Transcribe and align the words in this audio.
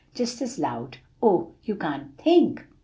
just 0.15 0.41
as 0.41 0.57
loud, 0.57 0.97
oh, 1.21 1.51
you 1.61 1.75
can't 1.75 2.17
think!" 2.17 2.65